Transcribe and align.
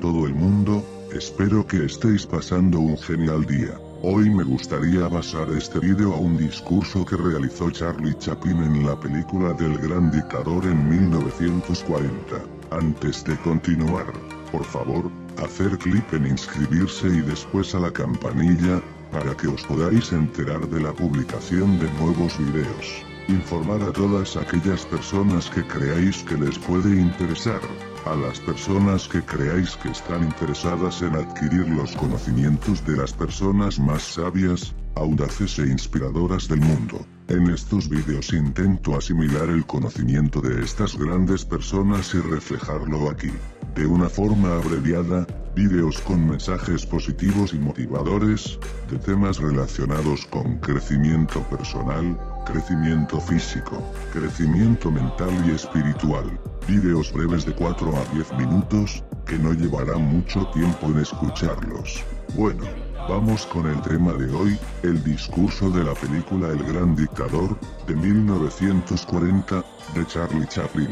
todo 0.00 0.26
el 0.26 0.34
mundo, 0.34 0.82
espero 1.12 1.66
que 1.66 1.84
estéis 1.84 2.26
pasando 2.26 2.80
un 2.80 2.96
genial 2.98 3.44
día. 3.44 3.78
Hoy 4.02 4.30
me 4.30 4.44
gustaría 4.44 5.06
basar 5.08 5.50
este 5.50 5.78
video 5.78 6.14
a 6.14 6.18
un 6.18 6.38
discurso 6.38 7.04
que 7.04 7.16
realizó 7.16 7.70
Charlie 7.70 8.16
Chaplin 8.18 8.62
en 8.62 8.86
la 8.86 8.98
película 8.98 9.52
del 9.52 9.76
gran 9.76 10.10
dictador 10.10 10.64
en 10.64 10.88
1940. 10.88 12.10
Antes 12.70 13.24
de 13.24 13.36
continuar, 13.38 14.06
por 14.50 14.64
favor, 14.64 15.10
hacer 15.36 15.76
clic 15.78 16.10
en 16.14 16.26
inscribirse 16.26 17.08
y 17.08 17.20
después 17.20 17.74
a 17.74 17.80
la 17.80 17.92
campanilla, 17.92 18.80
para 19.12 19.36
que 19.36 19.48
os 19.48 19.62
podáis 19.64 20.12
enterar 20.12 20.66
de 20.68 20.80
la 20.80 20.92
publicación 20.92 21.78
de 21.78 21.90
nuevos 22.00 22.38
videos. 22.38 23.09
Informar 23.30 23.80
a 23.82 23.92
todas 23.92 24.36
aquellas 24.36 24.84
personas 24.86 25.48
que 25.50 25.64
creáis 25.64 26.24
que 26.24 26.36
les 26.36 26.58
puede 26.58 27.00
interesar 27.00 27.60
a 28.04 28.16
las 28.16 28.40
personas 28.40 29.06
que 29.06 29.22
creáis 29.22 29.76
que 29.76 29.90
están 29.90 30.24
interesadas 30.24 31.00
en 31.02 31.14
adquirir 31.14 31.68
los 31.68 31.94
conocimientos 31.94 32.84
de 32.84 32.96
las 32.96 33.12
personas 33.12 33.78
más 33.78 34.02
sabias, 34.02 34.74
audaces 34.96 35.60
e 35.60 35.68
inspiradoras 35.68 36.48
del 36.48 36.60
mundo. 36.60 37.06
En 37.28 37.48
estos 37.50 37.88
vídeos 37.88 38.32
intento 38.32 38.96
asimilar 38.96 39.48
el 39.48 39.64
conocimiento 39.64 40.40
de 40.40 40.64
estas 40.64 40.98
grandes 40.98 41.44
personas 41.44 42.12
y 42.14 42.18
reflejarlo 42.18 43.10
aquí. 43.10 43.30
De 43.76 43.86
una 43.86 44.08
forma 44.08 44.56
abreviada, 44.56 45.24
vídeos 45.54 46.00
con 46.00 46.28
mensajes 46.28 46.84
positivos 46.84 47.54
y 47.54 47.58
motivadores, 47.58 48.58
de 48.90 48.98
temas 48.98 49.38
relacionados 49.38 50.26
con 50.26 50.58
crecimiento 50.58 51.40
personal, 51.44 52.18
crecimiento 52.44 53.20
físico, 53.20 53.82
crecimiento 54.12 54.90
mental 54.90 55.30
y 55.46 55.52
espiritual. 55.52 56.38
Vídeos 56.66 57.12
breves 57.12 57.44
de 57.44 57.54
4 57.54 57.96
a 57.96 58.14
10 58.14 58.32
minutos, 58.34 59.02
que 59.26 59.38
no 59.38 59.52
llevarán 59.52 60.02
mucho 60.02 60.46
tiempo 60.48 60.86
en 60.86 60.98
escucharlos. 60.98 62.04
Bueno, 62.34 62.64
vamos 63.08 63.46
con 63.46 63.66
el 63.66 63.80
tema 63.82 64.12
de 64.12 64.32
hoy, 64.34 64.58
el 64.82 65.02
discurso 65.02 65.70
de 65.70 65.84
la 65.84 65.94
película 65.94 66.48
El 66.48 66.62
Gran 66.64 66.94
Dictador, 66.94 67.58
de 67.86 67.96
1940, 67.96 69.64
de 69.94 70.06
Charlie 70.06 70.46
Chaplin. 70.46 70.90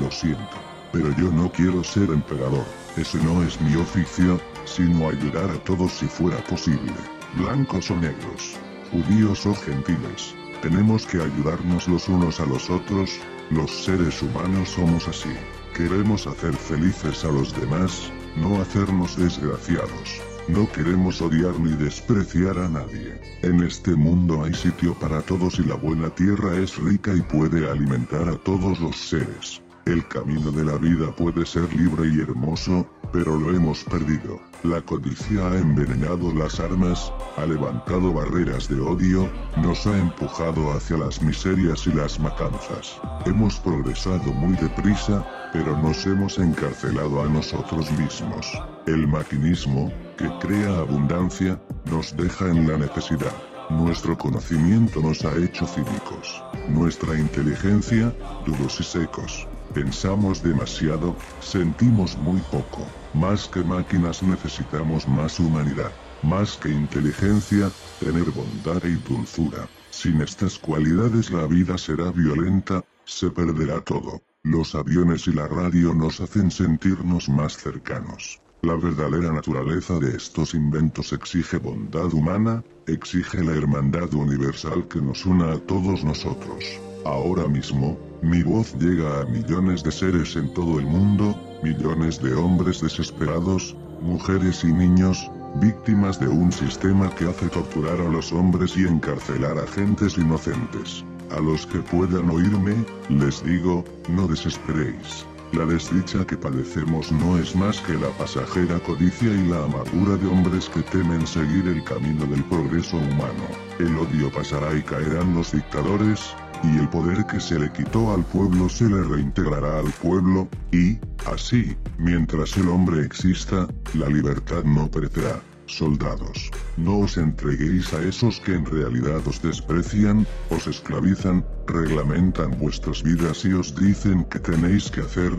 Lo 0.00 0.10
siento, 0.10 0.56
pero 0.92 1.10
yo 1.16 1.30
no 1.30 1.50
quiero 1.52 1.84
ser 1.84 2.10
emperador, 2.10 2.64
ese 2.96 3.18
no 3.24 3.42
es 3.42 3.60
mi 3.60 3.74
oficio, 3.76 4.40
sino 4.64 5.08
ayudar 5.08 5.50
a 5.50 5.64
todos 5.64 5.92
si 5.92 6.06
fuera 6.06 6.38
posible, 6.44 6.92
blancos 7.36 7.90
o 7.90 7.96
negros, 7.96 8.56
judíos 8.90 9.46
o 9.46 9.54
gentiles. 9.54 10.37
Tenemos 10.62 11.06
que 11.06 11.22
ayudarnos 11.22 11.86
los 11.86 12.08
unos 12.08 12.40
a 12.40 12.46
los 12.46 12.68
otros, 12.68 13.20
los 13.50 13.70
seres 13.84 14.20
humanos 14.22 14.70
somos 14.70 15.06
así. 15.06 15.32
Queremos 15.72 16.26
hacer 16.26 16.52
felices 16.52 17.24
a 17.24 17.28
los 17.28 17.54
demás, 17.60 18.10
no 18.36 18.60
hacernos 18.60 19.16
desgraciados. 19.16 20.20
No 20.48 20.70
queremos 20.72 21.22
odiar 21.22 21.58
ni 21.60 21.76
despreciar 21.76 22.58
a 22.58 22.68
nadie. 22.68 23.20
En 23.42 23.62
este 23.62 23.94
mundo 23.94 24.42
hay 24.42 24.54
sitio 24.54 24.94
para 24.94 25.22
todos 25.22 25.60
y 25.60 25.62
la 25.62 25.76
buena 25.76 26.10
tierra 26.10 26.56
es 26.56 26.76
rica 26.76 27.14
y 27.14 27.20
puede 27.20 27.70
alimentar 27.70 28.28
a 28.28 28.36
todos 28.36 28.80
los 28.80 28.96
seres. 28.96 29.62
El 29.88 30.06
camino 30.06 30.50
de 30.50 30.66
la 30.66 30.76
vida 30.76 31.10
puede 31.16 31.46
ser 31.46 31.74
libre 31.74 32.10
y 32.14 32.20
hermoso, 32.20 32.86
pero 33.10 33.38
lo 33.38 33.56
hemos 33.56 33.84
perdido. 33.84 34.38
La 34.62 34.82
codicia 34.82 35.48
ha 35.48 35.56
envenenado 35.56 36.30
las 36.34 36.60
armas, 36.60 37.10
ha 37.38 37.46
levantado 37.46 38.12
barreras 38.12 38.68
de 38.68 38.78
odio, 38.82 39.32
nos 39.56 39.86
ha 39.86 39.96
empujado 39.96 40.72
hacia 40.72 40.98
las 40.98 41.22
miserias 41.22 41.86
y 41.86 41.92
las 41.92 42.20
matanzas. 42.20 43.00
Hemos 43.24 43.58
progresado 43.60 44.30
muy 44.34 44.54
deprisa, 44.56 45.26
pero 45.54 45.74
nos 45.78 46.04
hemos 46.04 46.38
encarcelado 46.38 47.22
a 47.22 47.28
nosotros 47.30 47.90
mismos. 47.92 48.46
El 48.86 49.08
maquinismo, 49.08 49.90
que 50.18 50.28
crea 50.38 50.80
abundancia, 50.80 51.58
nos 51.86 52.14
deja 52.14 52.50
en 52.50 52.68
la 52.68 52.76
necesidad. 52.76 53.32
Nuestro 53.70 54.18
conocimiento 54.18 55.00
nos 55.00 55.24
ha 55.24 55.34
hecho 55.38 55.66
cínicos. 55.66 56.42
Nuestra 56.68 57.18
inteligencia, 57.18 58.14
duros 58.44 58.80
y 58.80 58.84
secos. 58.84 59.48
Pensamos 59.78 60.42
demasiado, 60.42 61.14
sentimos 61.38 62.18
muy 62.18 62.40
poco. 62.50 62.84
Más 63.14 63.46
que 63.46 63.62
máquinas 63.62 64.24
necesitamos 64.24 65.06
más 65.06 65.38
humanidad. 65.38 65.92
Más 66.24 66.56
que 66.56 66.68
inteligencia, 66.68 67.70
tener 68.00 68.28
bondad 68.32 68.82
y 68.82 68.96
dulzura. 69.08 69.68
Sin 69.90 70.20
estas 70.20 70.58
cualidades 70.58 71.30
la 71.30 71.46
vida 71.46 71.78
será 71.78 72.10
violenta, 72.10 72.84
se 73.04 73.30
perderá 73.30 73.80
todo. 73.80 74.20
Los 74.42 74.74
aviones 74.74 75.28
y 75.28 75.32
la 75.32 75.46
radio 75.46 75.94
nos 75.94 76.20
hacen 76.20 76.50
sentirnos 76.50 77.28
más 77.28 77.56
cercanos. 77.56 78.40
La 78.62 78.74
verdadera 78.74 79.32
naturaleza 79.32 80.00
de 80.00 80.16
estos 80.16 80.54
inventos 80.54 81.12
exige 81.12 81.58
bondad 81.58 82.12
humana, 82.12 82.64
exige 82.88 83.44
la 83.44 83.52
hermandad 83.52 84.12
universal 84.12 84.88
que 84.88 85.00
nos 85.00 85.24
una 85.24 85.52
a 85.52 85.58
todos 85.60 86.02
nosotros. 86.02 86.80
Ahora 87.04 87.46
mismo, 87.46 87.96
mi 88.22 88.42
voz 88.42 88.74
llega 88.78 89.20
a 89.20 89.24
millones 89.26 89.82
de 89.82 89.92
seres 89.92 90.36
en 90.36 90.52
todo 90.54 90.78
el 90.78 90.86
mundo, 90.86 91.34
millones 91.62 92.20
de 92.20 92.34
hombres 92.34 92.80
desesperados, 92.80 93.76
mujeres 94.02 94.64
y 94.64 94.72
niños, 94.72 95.30
víctimas 95.56 96.18
de 96.20 96.28
un 96.28 96.52
sistema 96.52 97.10
que 97.14 97.26
hace 97.26 97.48
torturar 97.48 98.00
a 98.00 98.08
los 98.08 98.32
hombres 98.32 98.76
y 98.76 98.86
encarcelar 98.86 99.58
a 99.58 99.66
gentes 99.66 100.18
inocentes. 100.18 101.04
A 101.30 101.40
los 101.40 101.66
que 101.66 101.78
puedan 101.78 102.30
oírme, 102.30 102.74
les 103.08 103.42
digo, 103.44 103.84
no 104.08 104.26
desesperéis. 104.26 105.26
La 105.52 105.64
desdicha 105.64 106.26
que 106.26 106.36
padecemos 106.36 107.10
no 107.10 107.38
es 107.38 107.56
más 107.56 107.80
que 107.80 107.94
la 107.94 108.08
pasajera 108.18 108.78
codicia 108.80 109.32
y 109.32 109.48
la 109.48 109.64
amargura 109.64 110.16
de 110.16 110.26
hombres 110.26 110.68
que 110.68 110.82
temen 110.82 111.26
seguir 111.26 111.66
el 111.68 111.82
camino 111.84 112.26
del 112.26 112.44
progreso 112.44 112.98
humano. 112.98 113.46
El 113.78 113.96
odio 113.96 114.30
pasará 114.30 114.76
y 114.76 114.82
caerán 114.82 115.34
los 115.34 115.52
dictadores, 115.52 116.34
y 116.62 116.78
el 116.78 116.88
poder 116.88 117.24
que 117.26 117.40
se 117.40 117.58
le 117.58 117.70
quitó 117.72 118.12
al 118.12 118.24
pueblo 118.24 118.68
se 118.68 118.88
le 118.88 119.02
reintegrará 119.02 119.78
al 119.78 119.90
pueblo, 120.02 120.48
y, 120.72 120.98
así, 121.26 121.76
mientras 121.98 122.56
el 122.56 122.68
hombre 122.68 123.04
exista, 123.04 123.66
la 123.94 124.08
libertad 124.08 124.64
no 124.64 124.90
perecerá. 124.90 125.40
Soldados, 125.66 126.50
no 126.78 127.00
os 127.00 127.18
entreguéis 127.18 127.92
a 127.92 128.02
esos 128.02 128.40
que 128.40 128.54
en 128.54 128.64
realidad 128.64 129.20
os 129.26 129.42
desprecian, 129.42 130.26
os 130.50 130.66
esclavizan, 130.66 131.44
reglamentan 131.66 132.56
vuestras 132.58 133.02
vidas 133.02 133.44
y 133.44 133.52
os 133.52 133.74
dicen 133.74 134.24
que 134.24 134.38
tenéis 134.38 134.90
que 134.90 135.02
hacer, 135.02 135.32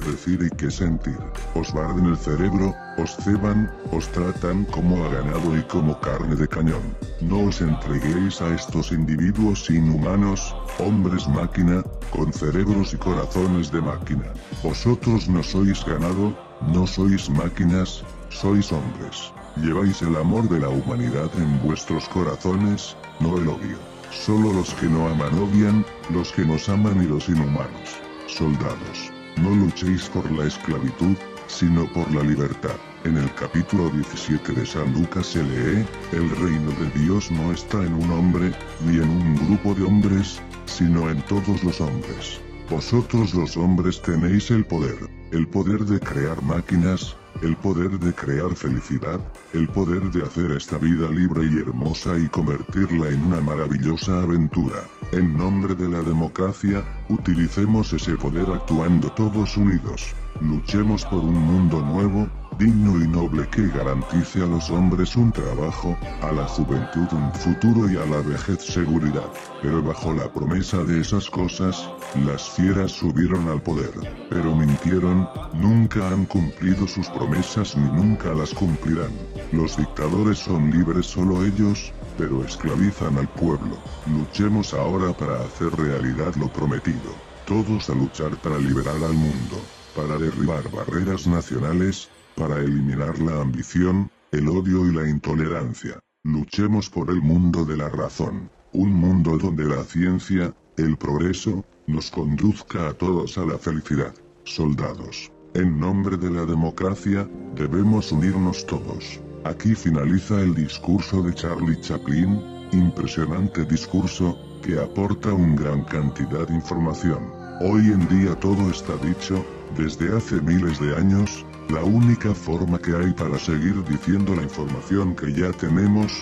que 0.00 0.10
decir 0.10 0.42
y 0.42 0.56
que 0.56 0.70
sentir. 0.70 1.18
Os 1.54 1.72
barden 1.72 2.06
el 2.06 2.16
cerebro, 2.16 2.74
os 2.98 3.16
ceban, 3.16 3.70
os 3.92 4.08
tratan 4.08 4.64
como 4.66 5.04
a 5.04 5.08
ganado 5.08 5.56
y 5.56 5.62
como 5.62 5.98
carne 6.00 6.34
de 6.34 6.48
cañón. 6.48 6.82
No 7.20 7.40
os 7.48 7.60
entreguéis 7.60 8.40
a 8.40 8.54
estos 8.54 8.92
individuos 8.92 9.70
inhumanos, 9.70 10.54
hombres 10.78 11.28
máquina, 11.28 11.82
con 12.10 12.32
cerebros 12.32 12.92
y 12.94 12.96
corazones 12.96 13.70
de 13.70 13.80
máquina. 13.80 14.26
Vosotros 14.62 15.28
no 15.28 15.42
sois 15.42 15.84
ganado, 15.84 16.34
no 16.72 16.86
sois 16.86 17.30
máquinas, 17.30 18.02
sois 18.30 18.72
hombres. 18.72 19.32
Lleváis 19.56 20.02
el 20.02 20.16
amor 20.16 20.48
de 20.48 20.58
la 20.58 20.68
humanidad 20.68 21.30
en 21.36 21.62
vuestros 21.62 22.08
corazones, 22.08 22.96
no 23.20 23.38
el 23.38 23.48
odio. 23.48 23.78
Solo 24.10 24.52
los 24.52 24.74
que 24.74 24.86
no 24.86 25.08
aman 25.08 25.38
odian, 25.38 25.84
los 26.10 26.32
que 26.32 26.44
nos 26.44 26.68
aman 26.68 27.02
y 27.02 27.06
los 27.06 27.28
inhumanos. 27.28 28.00
Soldados. 28.26 29.13
No 29.36 29.50
luchéis 29.50 30.08
por 30.08 30.30
la 30.30 30.46
esclavitud, 30.46 31.16
sino 31.48 31.86
por 31.92 32.10
la 32.12 32.22
libertad. 32.22 32.76
En 33.04 33.16
el 33.16 33.32
capítulo 33.34 33.90
17 33.90 34.52
de 34.52 34.64
San 34.64 34.94
Lucas 34.94 35.26
se 35.26 35.42
lee, 35.42 35.84
el 36.12 36.30
reino 36.30 36.70
de 36.72 37.00
Dios 37.00 37.30
no 37.30 37.52
está 37.52 37.82
en 37.82 37.94
un 37.94 38.10
hombre, 38.10 38.52
ni 38.86 38.96
en 38.96 39.08
un 39.10 39.34
grupo 39.46 39.74
de 39.74 39.84
hombres, 39.84 40.40
sino 40.66 41.10
en 41.10 41.20
todos 41.22 41.62
los 41.62 41.80
hombres. 41.80 42.40
Vosotros 42.70 43.34
los 43.34 43.56
hombres 43.56 44.00
tenéis 44.00 44.50
el 44.50 44.64
poder, 44.64 44.96
el 45.32 45.46
poder 45.46 45.84
de 45.84 46.00
crear 46.00 46.40
máquinas, 46.42 47.14
el 47.42 47.56
poder 47.56 47.98
de 47.98 48.12
crear 48.12 48.54
felicidad, 48.54 49.20
el 49.52 49.68
poder 49.68 50.10
de 50.10 50.22
hacer 50.22 50.52
esta 50.52 50.78
vida 50.78 51.10
libre 51.10 51.42
y 51.44 51.58
hermosa 51.58 52.18
y 52.18 52.28
convertirla 52.28 53.08
en 53.08 53.24
una 53.24 53.40
maravillosa 53.40 54.22
aventura. 54.22 54.84
En 55.12 55.36
nombre 55.36 55.74
de 55.74 55.88
la 55.88 56.02
democracia, 56.02 56.82
utilicemos 57.08 57.92
ese 57.92 58.14
poder 58.16 58.46
actuando 58.50 59.10
todos 59.12 59.56
unidos. 59.56 60.14
Luchemos 60.40 61.04
por 61.04 61.20
un 61.20 61.34
mundo 61.34 61.80
nuevo, 61.80 62.28
digno 62.58 63.02
y 63.02 63.08
noble 63.08 63.48
que 63.48 63.68
garantice 63.68 64.42
a 64.42 64.46
los 64.46 64.70
hombres 64.70 65.16
un 65.16 65.32
trabajo, 65.32 65.96
a 66.22 66.32
la 66.32 66.46
juventud 66.46 67.06
un 67.12 67.32
futuro 67.34 67.90
y 67.90 67.96
a 67.96 68.06
la 68.06 68.20
vejez 68.20 68.62
seguridad. 68.62 69.30
Pero 69.62 69.82
bajo 69.82 70.12
la 70.12 70.32
promesa 70.32 70.84
de 70.84 71.00
esas 71.00 71.28
cosas, 71.30 71.88
las 72.24 72.48
fieras 72.50 72.92
subieron 72.92 73.48
al 73.48 73.62
poder, 73.62 73.92
pero 74.30 74.54
mintieron, 74.54 75.28
nunca 75.54 76.08
han 76.08 76.26
cumplido 76.26 76.86
sus 76.86 77.08
promesas 77.08 77.76
ni 77.76 77.90
nunca 77.90 78.32
las 78.34 78.54
cumplirán. 78.54 79.12
Los 79.52 79.76
dictadores 79.76 80.38
son 80.38 80.70
libres 80.70 81.06
solo 81.06 81.44
ellos, 81.44 81.92
pero 82.18 82.44
esclavizan 82.44 83.18
al 83.18 83.28
pueblo. 83.28 83.76
Luchemos 84.06 84.74
ahora 84.74 85.12
para 85.12 85.40
hacer 85.40 85.70
realidad 85.76 86.34
lo 86.36 86.48
prometido. 86.48 87.12
Todos 87.46 87.90
a 87.90 87.94
luchar 87.94 88.36
para 88.36 88.58
liberar 88.58 88.96
al 88.96 89.12
mundo, 89.12 89.60
para 89.94 90.16
derribar 90.18 90.70
barreras 90.70 91.26
nacionales, 91.26 92.08
para 92.36 92.58
eliminar 92.58 93.18
la 93.18 93.40
ambición, 93.40 94.10
el 94.32 94.48
odio 94.48 94.86
y 94.86 94.92
la 94.92 95.08
intolerancia. 95.08 95.98
Luchemos 96.24 96.90
por 96.90 97.10
el 97.10 97.20
mundo 97.20 97.64
de 97.64 97.76
la 97.76 97.88
razón, 97.88 98.50
un 98.72 98.92
mundo 98.92 99.38
donde 99.38 99.64
la 99.64 99.84
ciencia, 99.84 100.54
el 100.76 100.96
progreso, 100.96 101.64
nos 101.86 102.10
conduzca 102.10 102.88
a 102.88 102.94
todos 102.94 103.38
a 103.38 103.44
la 103.44 103.58
felicidad. 103.58 104.14
Soldados, 104.44 105.30
en 105.54 105.78
nombre 105.78 106.16
de 106.16 106.30
la 106.30 106.44
democracia, 106.44 107.28
debemos 107.54 108.10
unirnos 108.10 108.66
todos. 108.66 109.20
Aquí 109.44 109.74
finaliza 109.74 110.40
el 110.40 110.54
discurso 110.54 111.22
de 111.22 111.34
Charlie 111.34 111.80
Chaplin, 111.80 112.40
impresionante 112.72 113.64
discurso, 113.64 114.38
que 114.62 114.78
aporta 114.80 115.32
una 115.32 115.54
gran 115.54 115.84
cantidad 115.84 116.48
de 116.48 116.54
información. 116.54 117.30
Hoy 117.60 117.92
en 117.92 118.08
día 118.08 118.34
todo 118.40 118.70
está 118.70 118.96
dicho, 118.96 119.44
desde 119.76 120.16
hace 120.16 120.40
miles 120.40 120.78
de 120.80 120.96
años, 120.96 121.44
la 121.68 121.82
única 121.82 122.34
forma 122.34 122.78
que 122.78 122.94
hay 122.94 123.12
para 123.12 123.38
seguir 123.38 123.82
diciendo 123.84 124.34
la 124.34 124.42
información 124.42 125.14
que 125.16 125.32
ya 125.32 125.50
tenemos, 125.52 126.12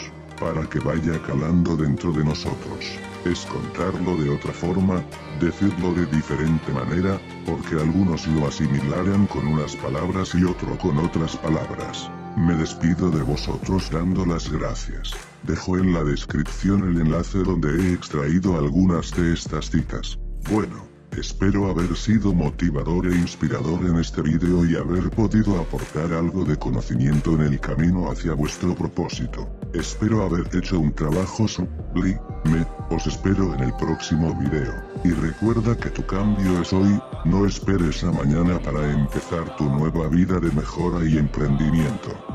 para 0.41 0.69
que 0.69 0.79
vaya 0.81 1.21
calando 1.23 1.77
dentro 1.77 2.13
de 2.13 2.25
nosotros, 2.25 2.99
es 3.25 3.41
contarlo 3.47 4.17
de 4.17 4.31
otra 4.31 4.53
forma, 4.53 5.05
decirlo 5.41 5.93
de 5.95 6.07
diferente 6.07 6.73
manera, 6.73 7.21
porque 7.47 7.77
algunos 7.77 8.27
lo 8.29 8.47
asimilarán 8.47 9.27
con 9.27 9.47
unas 9.47 9.77
palabras 9.77 10.35
y 10.35 10.45
otro 10.45 10.77
con 10.79 10.99
otras 10.99 11.37
palabras. 11.37 12.11
Me 12.37 12.55
despido 12.55 13.11
de 13.11 13.23
vosotros 13.23 13.91
dando 13.91 14.25
las 14.25 14.51
gracias. 14.51 15.13
Dejo 15.43 15.77
en 15.77 15.93
la 15.93 16.03
descripción 16.03 16.89
el 16.89 17.01
enlace 17.01 17.39
donde 17.39 17.69
he 17.69 17.93
extraído 17.93 18.57
algunas 18.57 19.11
de 19.15 19.35
estas 19.35 19.71
citas. 19.71 20.19
Bueno. 20.51 20.92
Espero 21.17 21.69
haber 21.69 21.95
sido 21.95 22.33
motivador 22.33 23.07
e 23.07 23.15
inspirador 23.15 23.85
en 23.85 23.99
este 23.99 24.23
vídeo 24.23 24.65
y 24.65 24.77
haber 24.77 25.11
podido 25.11 25.61
aportar 25.61 26.11
algo 26.11 26.43
de 26.45 26.57
conocimiento 26.57 27.35
en 27.35 27.43
el 27.43 27.61
camino 27.61 28.11
hacia 28.11 28.33
vuestro 28.33 28.75
propósito. 28.75 29.47
Espero 29.75 30.23
haber 30.23 30.49
hecho 30.57 30.81
un 30.81 30.91
trabajo 30.93 31.47
sublime, 31.47 32.67
os 32.91 33.07
espero 33.07 33.55
en 33.55 33.61
el 33.61 33.75
próximo 33.75 34.35
vídeo. 34.41 34.73
Y 35.05 35.11
recuerda 35.11 35.77
que 35.77 35.91
tu 35.91 36.05
cambio 36.07 36.63
es 36.63 36.73
hoy, 36.73 36.99
no 37.27 37.47
esperes 37.47 38.03
a 38.05 38.11
mañana 38.11 38.59
para 38.59 38.91
empezar 38.91 39.55
tu 39.57 39.65
nueva 39.65 40.09
vida 40.09 40.41
de 40.41 40.51
mejora 40.53 41.05
y 41.05 41.19
emprendimiento. 41.19 42.32